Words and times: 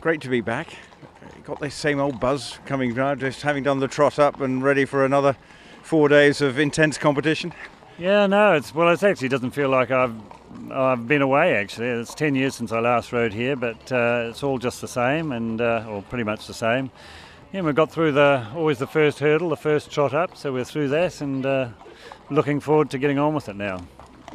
great 0.00 0.20
to 0.22 0.28
be 0.28 0.40
back. 0.40 0.68
Got 1.44 1.60
this 1.60 1.74
same 1.74 2.00
old 2.00 2.20
buzz 2.20 2.58
coming 2.64 2.94
now, 2.94 3.14
just 3.14 3.42
having 3.42 3.62
done 3.62 3.80
the 3.80 3.88
trot 3.88 4.18
up 4.18 4.40
and 4.40 4.62
ready 4.62 4.84
for 4.84 5.04
another 5.04 5.36
four 5.82 6.08
days 6.08 6.40
of 6.40 6.58
intense 6.58 6.96
competition. 6.96 7.52
Yeah, 7.98 8.26
no, 8.26 8.54
it's 8.54 8.74
well, 8.74 8.88
it 8.88 9.02
actually 9.02 9.28
doesn't 9.28 9.50
feel 9.50 9.68
like 9.68 9.90
I've 9.90 10.14
I've 10.70 11.06
been 11.06 11.22
away. 11.22 11.54
Actually, 11.54 11.88
it's 11.88 12.14
ten 12.14 12.34
years 12.34 12.54
since 12.54 12.72
I 12.72 12.80
last 12.80 13.12
rode 13.12 13.34
here, 13.34 13.56
but 13.56 13.92
uh, 13.92 14.28
it's 14.30 14.42
all 14.42 14.58
just 14.58 14.80
the 14.80 14.88
same, 14.88 15.32
and 15.32 15.60
uh, 15.60 15.84
or 15.88 16.02
pretty 16.02 16.24
much 16.24 16.46
the 16.46 16.54
same. 16.54 16.90
Yeah, 17.52 17.62
we 17.62 17.72
got 17.72 17.90
through 17.90 18.12
the 18.12 18.46
always 18.54 18.78
the 18.78 18.86
first 18.86 19.18
hurdle, 19.18 19.50
the 19.50 19.56
first 19.56 19.90
trot 19.90 20.14
up, 20.14 20.36
so 20.36 20.52
we're 20.52 20.64
through 20.64 20.88
that, 20.88 21.20
and 21.20 21.44
uh, 21.44 21.68
looking 22.30 22.60
forward 22.60 22.90
to 22.90 22.98
getting 22.98 23.18
on 23.18 23.34
with 23.34 23.48
it 23.48 23.56
now. 23.56 23.78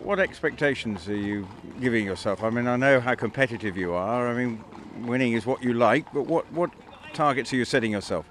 What 0.03 0.19
expectations 0.19 1.07
are 1.09 1.15
you 1.15 1.47
giving 1.81 2.05
yourself? 2.05 2.43
I 2.43 2.51
mean, 2.51 2.67
I 2.67 2.75
know 2.75 2.99
how 2.99 3.15
competitive 3.15 3.77
you 3.77 3.93
are. 3.93 4.27
I 4.27 4.33
mean, 4.35 4.63
winning 4.97 5.33
is 5.33 5.45
what 5.45 5.63
you 5.63 5.73
like, 5.73 6.11
but 6.13 6.23
what 6.27 6.51
what 6.51 6.71
targets 7.13 7.51
are 7.53 7.55
you 7.55 7.65
setting 7.65 7.91
yourself? 7.91 8.25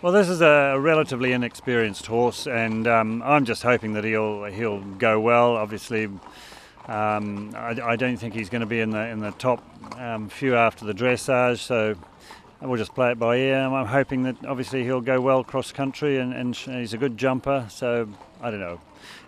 Well, 0.00 0.12
this 0.12 0.28
is 0.28 0.40
a 0.40 0.76
relatively 0.78 1.32
inexperienced 1.32 2.06
horse, 2.06 2.46
and 2.46 2.86
um, 2.86 3.22
I'm 3.22 3.44
just 3.44 3.62
hoping 3.62 3.94
that 3.94 4.04
he'll 4.04 4.44
he'll 4.44 4.80
go 4.80 5.18
well. 5.20 5.56
Obviously, 5.56 6.04
um, 6.86 7.52
I, 7.56 7.76
I, 7.82 7.96
don't 7.96 8.16
think 8.16 8.32
he's 8.32 8.48
going 8.48 8.60
to 8.60 8.66
be 8.66 8.80
in 8.80 8.90
the 8.90 9.08
in 9.08 9.18
the 9.18 9.32
top 9.32 9.62
um, 9.98 10.28
few 10.28 10.54
after 10.54 10.84
the 10.84 10.94
dressage, 10.94 11.58
so 11.58 11.96
we'll 12.60 12.78
just 12.78 12.94
play 12.94 13.10
it 13.10 13.18
by 13.18 13.36
ear. 13.36 13.58
I'm 13.58 13.86
hoping 13.86 14.22
that 14.22 14.36
obviously 14.46 14.84
he'll 14.84 15.00
go 15.00 15.20
well 15.20 15.42
cross 15.42 15.72
country, 15.72 16.18
and, 16.18 16.32
and 16.32 16.54
he's 16.54 16.94
a 16.94 16.98
good 16.98 17.16
jumper. 17.16 17.66
So 17.68 18.08
I 18.40 18.50
don't 18.50 18.60
know 18.60 18.80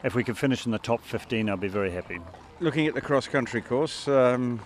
if 0.05 0.15
we 0.15 0.25
could 0.25 0.39
finish 0.39 0.67
in 0.67 0.73
the 0.73 0.79
top 0.79 1.03
15, 1.03 1.49
I'll 1.49 1.57
be 1.57 1.69
very 1.69 1.91
happy. 1.91 2.21
Looking 2.63 2.87
at 2.87 2.95
the 2.95 3.01
cross 3.01 3.27
country 3.27 3.63
course, 3.63 4.07
um, 4.07 4.61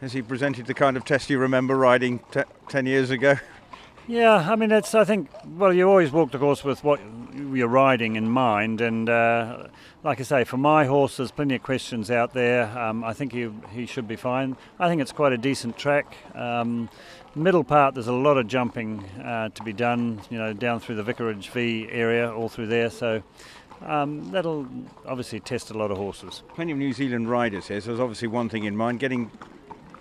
has 0.00 0.14
he 0.14 0.22
presented 0.22 0.64
the 0.64 0.72
kind 0.72 0.96
of 0.96 1.04
test 1.04 1.28
you 1.28 1.38
remember 1.38 1.76
riding 1.76 2.20
t- 2.30 2.40
ten 2.68 2.86
years 2.86 3.10
ago? 3.10 3.34
Yeah, 4.06 4.50
I 4.50 4.56
mean, 4.56 4.72
it's. 4.72 4.94
I 4.94 5.04
think. 5.04 5.28
Well, 5.46 5.70
you 5.70 5.86
always 5.86 6.10
walk 6.10 6.30
the 6.30 6.38
course 6.38 6.64
with 6.64 6.82
what 6.82 7.00
you're 7.34 7.68
riding 7.68 8.16
in 8.16 8.30
mind, 8.30 8.80
and 8.80 9.10
uh, 9.10 9.68
like 10.02 10.20
I 10.20 10.22
say, 10.22 10.44
for 10.44 10.56
my 10.56 10.86
horse, 10.86 11.18
there's 11.18 11.30
plenty 11.30 11.54
of 11.54 11.62
questions 11.62 12.10
out 12.10 12.32
there. 12.32 12.66
Um, 12.78 13.04
I 13.04 13.12
think 13.12 13.32
he 13.32 13.50
he 13.72 13.84
should 13.84 14.08
be 14.08 14.16
fine. 14.16 14.56
I 14.78 14.88
think 14.88 15.02
it's 15.02 15.12
quite 15.12 15.34
a 15.34 15.38
decent 15.38 15.76
track. 15.76 16.16
Um, 16.34 16.88
middle 17.34 17.64
part, 17.64 17.92
there's 17.92 18.08
a 18.08 18.12
lot 18.12 18.38
of 18.38 18.46
jumping 18.46 19.04
uh, 19.22 19.50
to 19.50 19.62
be 19.62 19.74
done. 19.74 20.22
You 20.30 20.38
know, 20.38 20.54
down 20.54 20.80
through 20.80 20.94
the 20.94 21.02
Vicarage 21.02 21.50
Vee 21.50 21.88
area, 21.90 22.32
all 22.32 22.48
through 22.48 22.68
there. 22.68 22.88
So. 22.88 23.22
Um, 23.82 24.30
that'll 24.30 24.66
obviously 25.06 25.40
test 25.40 25.70
a 25.70 25.74
lot 25.74 25.90
of 25.90 25.96
horses. 25.96 26.42
Plenty 26.54 26.72
of 26.72 26.78
New 26.78 26.92
Zealand 26.92 27.30
riders 27.30 27.68
here, 27.68 27.80
so 27.80 27.88
there's 27.88 28.00
obviously 28.00 28.28
one 28.28 28.48
thing 28.48 28.64
in 28.64 28.76
mind 28.76 29.00
getting 29.00 29.30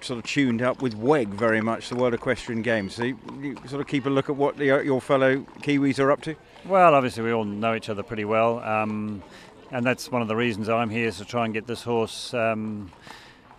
sort 0.04 0.20
of 0.20 0.26
tuned 0.26 0.62
up 0.62 0.82
with 0.82 0.96
WEG 0.96 1.30
very 1.30 1.62
much, 1.62 1.90
the 1.90 1.96
World 1.96 2.14
Equestrian 2.14 2.62
Games. 2.62 2.96
So 2.96 3.04
you, 3.04 3.18
you 3.42 3.56
sort 3.68 3.82
of 3.82 3.88
keep 3.88 4.06
a 4.06 4.10
look 4.10 4.30
at 4.30 4.36
what 4.36 4.58
the, 4.58 4.66
your 4.66 5.02
fellow 5.02 5.38
Kiwis 5.62 6.00
are 6.00 6.12
up 6.12 6.22
to? 6.24 6.36
Well, 6.66 6.94
obviously, 6.94 7.24
we 7.24 7.32
all 7.32 7.46
know 7.46 7.76
each 7.76 7.90
other 7.90 8.04
pretty 8.04 8.26
well. 8.26 8.60
Um, 8.60 9.24
and 9.72 9.86
that's 9.86 10.12
one 10.12 10.22
of 10.22 10.28
the 10.28 10.36
reasons 10.36 10.70
I'm 10.70 10.90
here 10.90 11.08
is 11.08 11.18
to 11.18 11.26
try 11.26 11.46
and 11.46 11.54
get 11.54 11.68
this 11.68 11.84
horse 11.84 12.34
um, 12.34 12.92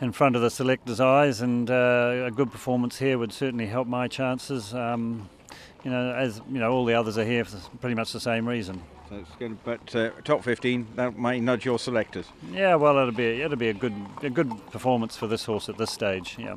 in 0.01 0.13
front 0.13 0.37
of 0.37 0.43
the 0.43 0.51
selectors' 0.51 1.01
eyes. 1.01 1.41
And 1.41 1.71
uh, 1.71 2.25
a 2.27 2.31
good 2.31 2.53
performance 2.53 2.99
here 2.99 3.19
would 3.19 3.33
certainly 3.33 3.67
help 3.67 3.89
my 3.89 4.07
chances. 4.09 4.75
Um, 4.75 5.29
you 5.85 5.91
know, 5.91 6.13
as 6.15 6.41
you 6.51 6.59
know, 6.59 6.73
all 6.73 6.85
the 6.85 6.95
others 6.95 7.19
are 7.19 7.25
here 7.25 7.45
for 7.45 7.59
pretty 7.79 7.95
much 7.95 8.13
the 8.13 8.21
same 8.21 8.49
reason. 8.49 8.83
So 9.09 9.17
it's 9.17 9.31
to, 9.37 9.59
but 9.65 9.95
uh, 9.95 10.11
top 10.25 10.43
15 10.43 10.87
that 10.97 11.19
might 11.19 11.43
nudge 11.43 11.65
your 11.65 11.79
selectors. 11.79 12.27
Yeah, 12.51 12.75
well, 12.77 12.97
it'll 12.99 13.13
be 13.13 13.43
it'll 13.43 13.59
be 13.59 13.69
a 13.69 13.75
good 13.75 13.95
a 14.23 14.31
good 14.31 14.51
performance 14.71 15.17
for 15.17 15.27
this 15.27 15.45
horse 15.45 15.69
at 15.69 15.77
this 15.77 15.91
stage. 15.91 16.37
Yeah. 16.39 16.57